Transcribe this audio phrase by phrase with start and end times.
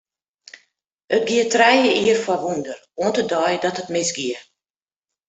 [1.17, 4.39] It gie trije jier foar wûnder, oant de dei dat it misgie.